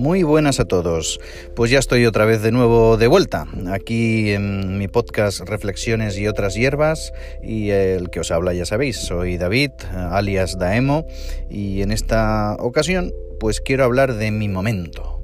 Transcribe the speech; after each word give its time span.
Muy 0.00 0.22
buenas 0.22 0.60
a 0.60 0.64
todos. 0.64 1.20
Pues 1.54 1.70
ya 1.70 1.78
estoy 1.78 2.06
otra 2.06 2.24
vez 2.24 2.40
de 2.40 2.52
nuevo 2.52 2.96
de 2.96 3.06
vuelta, 3.06 3.46
aquí 3.70 4.30
en 4.30 4.78
mi 4.78 4.88
podcast 4.88 5.40
Reflexiones 5.40 6.16
y 6.16 6.26
otras 6.26 6.54
hierbas 6.54 7.12
y 7.42 7.68
el 7.68 8.08
que 8.08 8.20
os 8.20 8.30
habla 8.30 8.54
ya 8.54 8.64
sabéis, 8.64 8.96
soy 8.96 9.36
David, 9.36 9.72
alias 9.92 10.56
Daemo, 10.58 11.04
y 11.50 11.82
en 11.82 11.92
esta 11.92 12.56
ocasión 12.60 13.12
pues 13.38 13.60
quiero 13.60 13.84
hablar 13.84 14.14
de 14.14 14.30
mi 14.30 14.48
momento. 14.48 15.20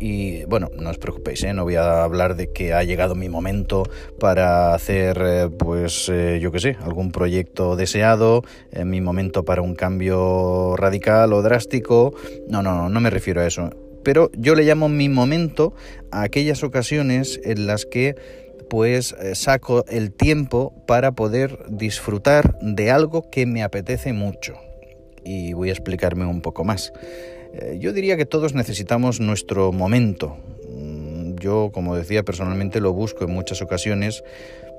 Y 0.00 0.46
bueno, 0.46 0.68
no 0.76 0.90
os 0.90 0.98
preocupéis, 0.98 1.44
¿eh? 1.44 1.52
no 1.54 1.62
voy 1.62 1.76
a 1.76 2.02
hablar 2.02 2.34
de 2.34 2.52
que 2.52 2.74
ha 2.74 2.82
llegado 2.82 3.14
mi 3.14 3.28
momento 3.28 3.84
para 4.18 4.74
hacer, 4.74 5.22
eh, 5.24 5.48
pues 5.56 6.08
eh, 6.08 6.40
yo 6.42 6.50
qué 6.50 6.58
sé, 6.58 6.76
algún 6.82 7.12
proyecto 7.12 7.76
deseado, 7.76 8.42
mi 8.84 9.00
momento 9.00 9.44
para 9.44 9.62
un 9.62 9.76
cambio 9.76 10.74
radical 10.76 11.32
o 11.32 11.40
drástico. 11.40 12.12
No, 12.48 12.64
no, 12.64 12.74
no, 12.74 12.88
no 12.88 13.00
me 13.00 13.10
refiero 13.10 13.42
a 13.42 13.46
eso. 13.46 13.70
Pero 14.04 14.30
yo 14.36 14.54
le 14.54 14.64
llamo 14.64 14.88
mi 14.88 15.08
momento 15.08 15.74
a 16.10 16.22
aquellas 16.22 16.62
ocasiones 16.62 17.40
en 17.44 17.66
las 17.66 17.86
que 17.86 18.16
pues 18.68 19.14
saco 19.34 19.84
el 19.88 20.12
tiempo 20.12 20.72
para 20.86 21.12
poder 21.12 21.58
disfrutar 21.68 22.58
de 22.60 22.90
algo 22.90 23.28
que 23.30 23.44
me 23.44 23.62
apetece 23.62 24.12
mucho. 24.12 24.54
Y 25.24 25.52
voy 25.52 25.68
a 25.68 25.72
explicarme 25.72 26.24
un 26.24 26.40
poco 26.40 26.64
más. 26.64 26.92
Eh, 27.52 27.76
yo 27.78 27.92
diría 27.92 28.16
que 28.16 28.24
todos 28.24 28.54
necesitamos 28.54 29.20
nuestro 29.20 29.72
momento. 29.72 30.38
Mm, 30.70 31.34
yo, 31.34 31.70
como 31.72 31.94
decía, 31.96 32.22
personalmente 32.22 32.80
lo 32.80 32.92
busco 32.92 33.24
en 33.24 33.32
muchas 33.32 33.60
ocasiones. 33.60 34.24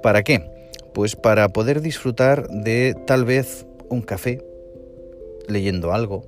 ¿Para 0.01 0.23
qué? 0.23 0.43
Pues 0.93 1.15
para 1.15 1.49
poder 1.49 1.81
disfrutar 1.81 2.47
de 2.49 2.95
tal 3.05 3.25
vez 3.25 3.67
un 3.89 4.01
café, 4.01 4.43
leyendo 5.47 5.93
algo. 5.93 6.25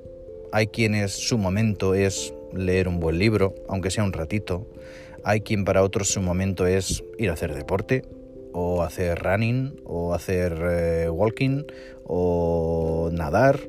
Hay 0.51 0.67
quienes 0.67 1.13
su 1.13 1.37
momento 1.37 1.95
es 1.95 2.33
leer 2.55 2.87
un 2.87 2.99
buen 2.99 3.19
libro, 3.19 3.55
aunque 3.67 3.91
sea 3.91 4.03
un 4.03 4.13
ratito. 4.13 4.67
Hay 5.23 5.41
quien 5.41 5.65
para 5.65 5.83
otros 5.83 6.09
su 6.09 6.21
momento 6.21 6.67
es 6.67 7.03
ir 7.17 7.29
a 7.29 7.33
hacer 7.33 7.53
deporte, 7.53 8.03
o 8.53 8.83
hacer 8.83 9.19
running, 9.19 9.81
o 9.85 10.13
hacer 10.13 10.57
eh, 10.61 11.09
walking, 11.09 11.63
o 12.05 13.09
nadar, 13.11 13.59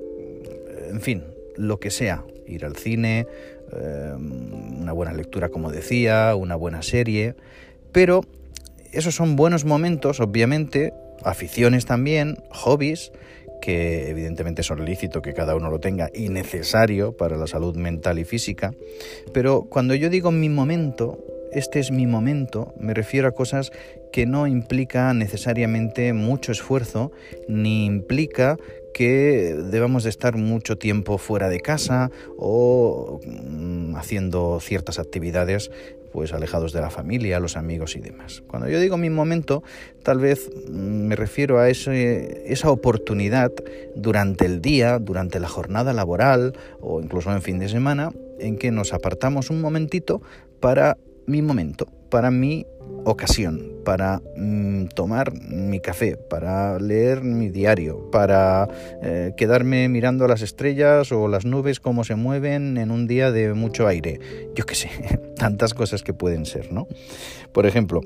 en 0.90 1.00
fin, 1.00 1.24
lo 1.56 1.80
que 1.80 1.90
sea 1.90 2.24
ir 2.46 2.64
al 2.64 2.76
cine, 2.76 3.26
em, 3.72 4.80
una 4.80 4.92
buena 4.92 5.12
lectura, 5.12 5.48
como 5.48 5.70
decía, 5.70 6.34
una 6.36 6.54
buena 6.56 6.82
serie, 6.82 7.34
pero 7.92 8.22
esos 8.92 9.14
son 9.14 9.36
buenos 9.36 9.64
momentos, 9.64 10.20
obviamente, 10.20 10.92
aficiones 11.24 11.86
también, 11.86 12.38
hobbies, 12.50 13.12
que 13.60 14.10
evidentemente 14.10 14.62
son 14.62 14.84
lícito 14.84 15.22
que 15.22 15.34
cada 15.34 15.56
uno 15.56 15.70
lo 15.70 15.80
tenga 15.80 16.10
y 16.14 16.28
necesario 16.28 17.16
para 17.16 17.36
la 17.36 17.46
salud 17.46 17.76
mental 17.76 18.18
y 18.18 18.24
física, 18.24 18.74
pero 19.32 19.62
cuando 19.62 19.94
yo 19.94 20.10
digo 20.10 20.30
mi 20.30 20.48
momento, 20.48 21.18
este 21.52 21.78
es 21.80 21.90
mi 21.90 22.06
momento, 22.06 22.74
me 22.78 22.94
refiero 22.94 23.28
a 23.28 23.32
cosas 23.32 23.72
que 24.12 24.26
no 24.26 24.46
implica 24.46 25.12
necesariamente 25.14 26.12
mucho 26.12 26.52
esfuerzo, 26.52 27.12
ni 27.48 27.86
implica 27.86 28.56
que 28.96 29.54
debamos 29.70 30.04
de 30.04 30.10
estar 30.10 30.36
mucho 30.36 30.78
tiempo 30.78 31.18
fuera 31.18 31.50
de 31.50 31.60
casa 31.60 32.10
o 32.38 33.20
mm, 33.26 33.94
haciendo 33.94 34.58
ciertas 34.60 34.98
actividades 34.98 35.70
pues 36.16 36.32
alejados 36.32 36.72
de 36.72 36.80
la 36.80 36.88
familia, 36.88 37.38
los 37.40 37.58
amigos 37.58 37.94
y 37.94 38.00
demás. 38.00 38.42
Cuando 38.46 38.70
yo 38.70 38.80
digo 38.80 38.96
mi 38.96 39.10
momento, 39.10 39.62
tal 40.02 40.18
vez 40.18 40.50
mm, 40.66 41.08
me 41.08 41.14
refiero 41.14 41.58
a 41.58 41.68
ese, 41.68 42.50
esa 42.50 42.70
oportunidad 42.70 43.52
durante 43.94 44.46
el 44.46 44.62
día, 44.62 44.98
durante 44.98 45.40
la 45.40 45.48
jornada 45.48 45.92
laboral 45.92 46.54
o 46.80 47.02
incluso 47.02 47.30
en 47.32 47.42
fin 47.42 47.58
de 47.58 47.68
semana, 47.68 48.12
en 48.38 48.56
que 48.56 48.70
nos 48.70 48.94
apartamos 48.94 49.50
un 49.50 49.60
momentito 49.60 50.22
para 50.58 50.96
mi 51.26 51.42
momento, 51.42 51.86
para 52.08 52.30
mi 52.30 52.66
ocasión, 53.04 53.72
para 53.84 54.20
mm, 54.36 54.86
tomar 54.86 55.32
mi 55.32 55.80
café, 55.80 56.16
para 56.16 56.78
leer 56.78 57.22
mi 57.22 57.50
diario, 57.50 58.10
para 58.10 58.68
eh, 59.02 59.32
quedarme 59.36 59.88
mirando 59.88 60.26
las 60.26 60.42
estrellas 60.42 61.12
o 61.12 61.28
las 61.28 61.44
nubes 61.44 61.80
cómo 61.80 62.04
se 62.04 62.16
mueven 62.16 62.78
en 62.78 62.90
un 62.90 63.06
día 63.06 63.30
de 63.30 63.54
mucho 63.54 63.86
aire. 63.86 64.20
Yo 64.54 64.66
qué 64.66 64.74
sé, 64.74 64.90
tantas 65.36 65.74
cosas 65.74 66.02
que 66.02 66.14
pueden 66.14 66.46
ser, 66.46 66.72
¿no? 66.72 66.88
Por 67.52 67.66
ejemplo, 67.66 68.00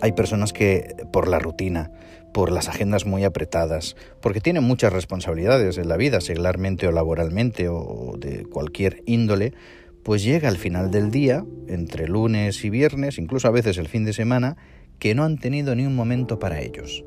hay 0.00 0.12
personas 0.12 0.52
que 0.52 0.94
por 1.12 1.28
la 1.28 1.38
rutina, 1.38 1.90
por 2.32 2.50
las 2.50 2.68
agendas 2.68 3.06
muy 3.06 3.24
apretadas, 3.24 3.96
porque 4.20 4.40
tienen 4.40 4.64
muchas 4.64 4.92
responsabilidades 4.92 5.78
en 5.78 5.88
la 5.88 5.96
vida, 5.96 6.20
seglarmente 6.20 6.86
o 6.86 6.92
laboralmente 6.92 7.68
o 7.68 8.14
de 8.18 8.44
cualquier 8.44 9.02
índole, 9.06 9.54
pues 10.04 10.22
llega 10.22 10.48
al 10.48 10.58
final 10.58 10.90
del 10.90 11.10
día, 11.10 11.44
entre 11.66 12.06
lunes 12.06 12.62
y 12.64 12.70
viernes, 12.70 13.18
incluso 13.18 13.48
a 13.48 13.50
veces 13.50 13.78
el 13.78 13.88
fin 13.88 14.04
de 14.04 14.12
semana, 14.12 14.56
que 14.98 15.14
no 15.14 15.24
han 15.24 15.38
tenido 15.38 15.74
ni 15.74 15.86
un 15.86 15.96
momento 15.96 16.38
para 16.38 16.60
ellos. 16.60 17.04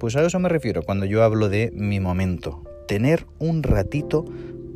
Pues 0.00 0.16
a 0.16 0.24
eso 0.24 0.38
me 0.38 0.48
refiero 0.48 0.82
cuando 0.82 1.04
yo 1.04 1.22
hablo 1.22 1.48
de 1.48 1.70
mi 1.74 2.00
momento, 2.00 2.64
tener 2.86 3.26
un 3.38 3.62
ratito 3.62 4.24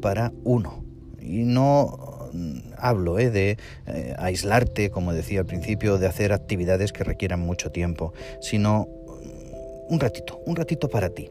para 0.03 0.33
uno. 0.45 0.85
Y 1.21 1.45
no 1.45 2.29
mm, 2.33 2.59
hablo 2.77 3.19
eh, 3.19 3.31
de 3.31 3.57
eh, 3.87 4.15
aislarte, 4.19 4.91
como 4.91 5.15
decía 5.15 5.41
al 5.41 5.47
principio, 5.47 5.97
de 5.97 6.09
hacer 6.09 6.33
actividades 6.33 6.93
que 6.93 7.05
requieran 7.05 7.41
mucho 7.41 7.71
tiempo, 7.71 8.13
sino 8.41 8.89
un 9.89 10.01
ratito, 10.01 10.41
un 10.47 10.57
ratito 10.57 10.89
para 10.89 11.11
ti. 11.11 11.29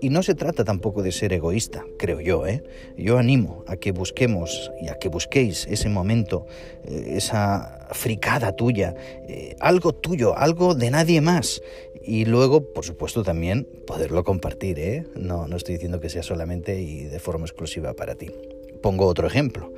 Y 0.00 0.10
no 0.10 0.22
se 0.22 0.34
trata 0.34 0.64
tampoco 0.64 1.02
de 1.02 1.12
ser 1.12 1.32
egoísta, 1.32 1.84
creo 1.98 2.20
yo, 2.20 2.46
¿eh? 2.46 2.62
Yo 2.96 3.18
animo 3.18 3.64
a 3.66 3.76
que 3.76 3.92
busquemos 3.92 4.70
y 4.80 4.88
a 4.88 4.94
que 4.94 5.08
busquéis 5.08 5.66
ese 5.68 5.88
momento, 5.88 6.46
eh, 6.84 7.14
esa 7.16 7.88
fricada 7.92 8.52
tuya, 8.52 8.94
eh, 9.28 9.56
algo 9.60 9.92
tuyo, 9.94 10.36
algo 10.36 10.74
de 10.74 10.90
nadie 10.90 11.20
más. 11.20 11.62
Y 12.02 12.24
luego, 12.24 12.72
por 12.72 12.84
supuesto, 12.84 13.22
también 13.22 13.68
poderlo 13.86 14.24
compartir, 14.24 14.78
¿eh? 14.78 15.04
No, 15.14 15.46
no 15.46 15.56
estoy 15.56 15.74
diciendo 15.74 16.00
que 16.00 16.08
sea 16.08 16.22
solamente 16.22 16.80
y 16.80 17.04
de 17.04 17.18
forma 17.18 17.44
exclusiva 17.44 17.94
para 17.94 18.14
ti. 18.14 18.30
Pongo 18.82 19.06
otro 19.06 19.26
ejemplo, 19.26 19.72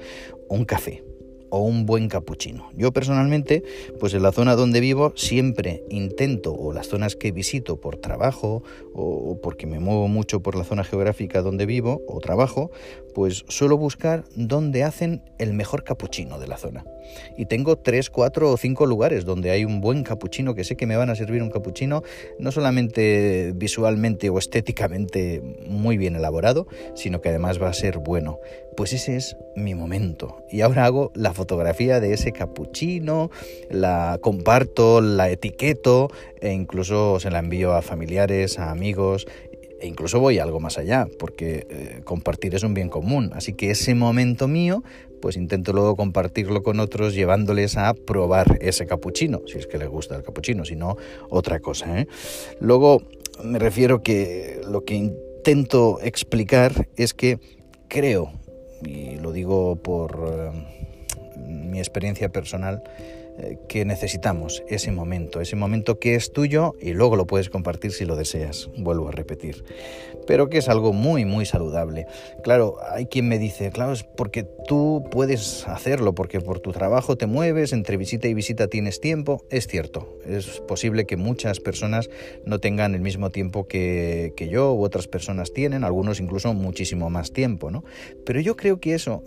un 0.49 0.65
café 0.65 1.03
o 1.51 1.61
un 1.61 1.87
buen 1.87 2.09
capuchino. 2.09 2.71
Yo 2.75 2.93
personalmente, 2.93 3.63
pues 3.99 4.15
en 4.15 4.23
la 4.23 4.33
zona 4.33 4.57
donde 4.57 4.81
vivo 4.81 5.13
siempre 5.17 5.85
intento, 5.91 6.55
o 6.55 6.73
las 6.73 6.89
zonas 6.89 7.17
que 7.17 7.33
visito 7.33 7.81
por 7.81 7.97
trabajo 7.97 8.63
o 8.95 9.41
porque 9.43 9.67
me 9.67 9.79
muevo 9.79 10.09
mucho 10.09 10.43
por 10.43 10.57
la 10.57 10.65
zona 10.65 10.85
geográfica 10.85 11.43
donde 11.43 11.67
vivo 11.67 12.03
o 12.07 12.21
trabajo, 12.21 12.71
pues 13.15 13.45
suelo 13.49 13.77
buscar 13.77 14.25
dónde 14.37 14.85
hacen 14.85 15.23
el 15.39 15.53
mejor 15.53 15.85
capuchino 15.85 16.39
de 16.39 16.47
la 16.47 16.57
zona. 16.57 16.85
Y 17.37 17.47
tengo 17.47 17.77
tres, 17.77 18.11
cuatro 18.11 18.53
o 18.53 18.57
cinco 18.57 18.87
lugares 18.87 19.25
donde 19.25 19.51
hay 19.51 19.65
un 19.65 19.81
buen 19.81 20.05
capuchino 20.05 20.55
que 20.55 20.65
sé 20.65 20.77
que 20.77 20.87
me 20.87 20.97
van 20.97 21.11
a 21.11 21.15
servir 21.15 21.43
un 21.43 21.51
capuchino 21.51 22.03
no 22.39 22.53
solamente 22.53 23.53
visualmente 23.55 24.31
o 24.31 24.39
estéticamente 24.39 25.43
muy 25.67 25.97
bien 25.97 26.17
elaborado, 26.17 26.67
sino 26.95 27.21
que 27.21 27.31
además 27.31 27.61
va 27.61 27.69
a 27.69 27.75
ser 27.75 27.99
bueno. 27.99 28.39
Pues 28.77 28.93
ese 28.93 29.17
es 29.17 29.37
mi 29.57 29.75
momento. 29.75 30.45
Y 30.49 30.61
ahora 30.61 30.85
hago 30.85 31.11
la 31.15 31.35
fotografía 31.41 32.01
de 32.01 32.13
ese 32.13 32.33
capuchino, 32.33 33.31
la 33.71 34.19
comparto, 34.21 35.01
la 35.01 35.31
etiqueto 35.31 36.09
e 36.39 36.53
incluso 36.53 37.19
se 37.19 37.31
la 37.31 37.39
envío 37.39 37.73
a 37.73 37.81
familiares, 37.81 38.59
a 38.59 38.71
amigos 38.71 39.27
e 39.81 39.87
incluso 39.87 40.21
voy 40.21 40.39
algo 40.39 40.61
más 40.61 40.77
allá, 40.77 41.09
porque 41.19 41.67
eh, 41.71 42.01
compartir 42.05 42.55
es 42.55 42.63
un 42.63 42.75
bien 42.75 42.91
común. 42.91 43.31
Así 43.33 43.55
que 43.55 43.71
ese 43.71 43.95
momento 43.95 44.49
mío, 44.49 44.85
pues 45.23 45.37
intento 45.37 45.73
luego 45.73 45.97
compartirlo 45.97 46.63
con 46.63 46.79
otros 46.79 47.15
llevándoles 47.15 47.79
a 47.79 47.95
probar 47.95 48.59
ese 48.61 48.87
capuchino, 48.87 49.41
si 49.47 49.57
es 49.57 49.67
que 49.67 49.79
les 49.79 49.89
gusta 49.89 50.15
el 50.17 50.23
capuchino, 50.23 50.67
si 50.67 50.77
no, 50.77 50.97
otra 51.31 51.61
cosa. 51.61 52.01
¿eh? 52.01 52.07
Luego 52.61 53.03
me 53.43 53.59
refiero 53.59 54.03
que 54.03 54.61
lo 54.71 54.85
que 54.85 54.95
intento 54.95 55.99
explicar 56.03 56.87
es 56.97 57.15
que 57.15 57.39
creo, 57.89 58.33
y 58.85 59.17
lo 59.17 59.33
digo 59.33 59.77
por 59.77 60.11
eh, 60.31 61.00
mi 61.71 61.79
experiencia 61.79 62.29
personal, 62.29 62.83
que 63.69 63.85
necesitamos, 63.85 64.63
ese 64.69 64.93
momento, 64.93 65.41
ese 65.41 65.57
momento 65.57 65.99
que 65.99 66.15
es 66.15 66.33
tuyo 66.33 66.75
y 66.81 66.93
luego 66.93 67.17
lo 67.17 67.27
puedes 67.27 67.51
compartir 67.51 67.93
si 67.93 68.05
lo 68.05 68.17
deseas, 68.17 68.71
vuelvo 68.77 69.09
a 69.09 69.13
repetir, 69.13 69.65
pero 70.27 70.49
que 70.49 70.59
es 70.59 70.69
algo 70.69 70.93
muy, 70.93 71.25
muy 71.25 71.47
saludable. 71.47 72.07
Claro, 72.43 72.77
hay 72.91 73.07
quien 73.07 73.29
me 73.29 73.39
dice, 73.39 73.71
claro, 73.71 73.93
es 73.93 74.05
porque 74.05 74.45
tú 74.67 75.05
puedes 75.11 75.67
hacerlo, 75.67 76.15
porque 76.15 76.41
por 76.41 76.61
tu 76.61 76.73
trabajo 76.73 77.17
te 77.17 77.27
mueves, 77.27 77.73
entre 77.73 77.97
visita 77.97 78.29
y 78.29 78.35
visita 78.35 78.69
tienes 78.69 79.01
tiempo, 79.01 79.45
es 79.51 79.67
cierto, 79.67 80.19
es 80.27 80.61
posible 80.61 81.07
que 81.07 81.17
muchas 81.17 81.61
personas 81.61 82.11
no 82.45 82.59
tengan 82.59 82.95
el 82.95 83.01
mismo 83.01 83.31
tiempo 83.31 83.67
que, 83.67 84.33
que 84.37 84.49
yo 84.49 84.75
u 84.75 84.85
otras 84.85 85.09
personas 85.09 85.53
tienen, 85.53 85.85
algunos 85.85 86.21
incluso 86.21 86.53
muchísimo 86.55 87.11
más 87.11 87.33
tiempo, 87.33 87.71
¿no? 87.71 87.85
Pero 88.25 88.41
yo 88.41 88.57
creo 88.57 88.81
que 88.81 88.95
eso, 88.95 89.23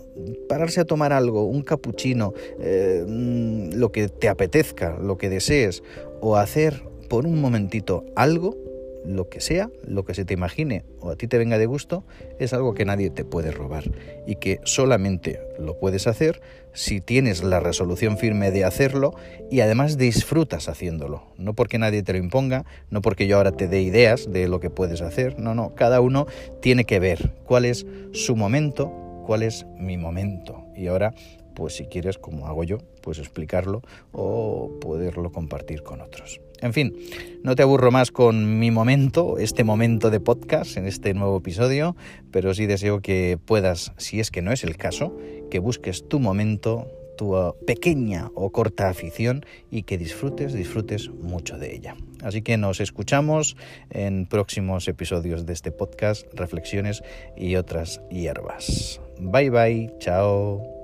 pararse 0.48 0.80
a 0.80 0.84
tomar 0.84 1.12
algo, 1.12 1.44
un 1.44 1.62
capuchino, 1.62 2.32
eh, 2.60 3.04
mm, 3.06 3.74
lo 3.74 3.92
que 3.94 4.08
te 4.08 4.28
apetezca, 4.28 4.98
lo 4.98 5.16
que 5.16 5.30
desees, 5.30 5.82
o 6.20 6.36
hacer 6.36 6.82
por 7.08 7.26
un 7.26 7.40
momentito 7.40 8.04
algo, 8.16 8.58
lo 9.06 9.28
que 9.28 9.40
sea, 9.40 9.70
lo 9.86 10.04
que 10.04 10.14
se 10.14 10.24
te 10.24 10.34
imagine 10.34 10.84
o 10.98 11.10
a 11.10 11.16
ti 11.16 11.28
te 11.28 11.38
venga 11.38 11.58
de 11.58 11.66
gusto, 11.66 12.04
es 12.40 12.52
algo 12.52 12.74
que 12.74 12.84
nadie 12.84 13.10
te 13.10 13.24
puede 13.24 13.52
robar 13.52 13.84
y 14.26 14.36
que 14.36 14.60
solamente 14.64 15.40
lo 15.58 15.78
puedes 15.78 16.06
hacer 16.06 16.40
si 16.72 17.00
tienes 17.00 17.44
la 17.44 17.60
resolución 17.60 18.18
firme 18.18 18.50
de 18.50 18.64
hacerlo 18.64 19.14
y 19.50 19.60
además 19.60 19.96
disfrutas 19.96 20.68
haciéndolo. 20.68 21.22
No 21.36 21.54
porque 21.54 21.78
nadie 21.78 22.02
te 22.02 22.14
lo 22.14 22.18
imponga, 22.18 22.64
no 22.90 23.00
porque 23.00 23.26
yo 23.28 23.36
ahora 23.36 23.52
te 23.52 23.68
dé 23.68 23.80
ideas 23.80 24.32
de 24.32 24.48
lo 24.48 24.58
que 24.58 24.70
puedes 24.70 25.02
hacer, 25.02 25.38
no, 25.38 25.54
no, 25.54 25.74
cada 25.74 26.00
uno 26.00 26.26
tiene 26.60 26.84
que 26.84 26.98
ver 26.98 27.32
cuál 27.44 27.64
es 27.64 27.86
su 28.12 28.34
momento, 28.34 28.90
cuál 29.24 29.42
es 29.42 29.66
mi 29.78 29.98
momento. 29.98 30.64
Y 30.74 30.88
ahora 30.88 31.14
pues 31.54 31.74
si 31.74 31.86
quieres, 31.86 32.18
como 32.18 32.46
hago 32.46 32.64
yo, 32.64 32.78
pues 33.02 33.18
explicarlo 33.18 33.82
o 34.12 34.78
poderlo 34.80 35.32
compartir 35.32 35.82
con 35.82 36.00
otros. 36.00 36.40
En 36.60 36.72
fin, 36.72 36.96
no 37.42 37.56
te 37.56 37.62
aburro 37.62 37.90
más 37.90 38.10
con 38.10 38.58
mi 38.58 38.70
momento, 38.70 39.38
este 39.38 39.64
momento 39.64 40.10
de 40.10 40.20
podcast 40.20 40.76
en 40.76 40.86
este 40.86 41.12
nuevo 41.12 41.38
episodio, 41.38 41.96
pero 42.30 42.54
sí 42.54 42.66
deseo 42.66 43.00
que 43.00 43.38
puedas, 43.44 43.92
si 43.98 44.20
es 44.20 44.30
que 44.30 44.40
no 44.40 44.52
es 44.52 44.64
el 44.64 44.76
caso, 44.76 45.16
que 45.50 45.58
busques 45.58 46.08
tu 46.08 46.20
momento, 46.20 46.88
tu 47.16 47.36
uh, 47.36 47.54
pequeña 47.66 48.30
o 48.34 48.50
corta 48.50 48.88
afición 48.88 49.44
y 49.70 49.82
que 49.82 49.98
disfrutes, 49.98 50.52
disfrutes 50.52 51.10
mucho 51.10 51.58
de 51.58 51.74
ella. 51.74 51.96
Así 52.22 52.42
que 52.42 52.56
nos 52.56 52.80
escuchamos 52.80 53.56
en 53.90 54.26
próximos 54.26 54.88
episodios 54.88 55.46
de 55.46 55.52
este 55.52 55.70
podcast, 55.70 56.26
reflexiones 56.32 57.02
y 57.36 57.56
otras 57.56 58.00
hierbas. 58.10 59.00
Bye 59.18 59.50
bye, 59.50 59.94
chao. 59.98 60.83